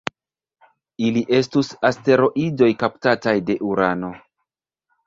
[1.09, 4.15] Ili estus asteroidoj kaptataj de Urano.